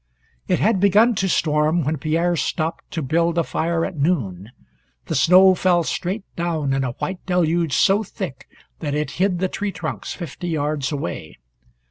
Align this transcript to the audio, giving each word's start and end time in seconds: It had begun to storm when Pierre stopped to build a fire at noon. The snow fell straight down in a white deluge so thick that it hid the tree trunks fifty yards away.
It 0.47 0.57
had 0.59 0.79
begun 0.79 1.13
to 1.13 1.29
storm 1.29 1.83
when 1.83 1.99
Pierre 1.99 2.35
stopped 2.35 2.89
to 2.89 3.03
build 3.03 3.37
a 3.37 3.43
fire 3.43 3.85
at 3.85 3.99
noon. 3.99 4.49
The 5.05 5.13
snow 5.13 5.53
fell 5.53 5.83
straight 5.83 6.23
down 6.35 6.73
in 6.73 6.83
a 6.83 6.93
white 6.93 7.23
deluge 7.27 7.73
so 7.77 8.01
thick 8.01 8.47
that 8.79 8.95
it 8.95 9.11
hid 9.21 9.37
the 9.37 9.47
tree 9.47 9.71
trunks 9.71 10.11
fifty 10.13 10.47
yards 10.47 10.91
away. 10.91 11.37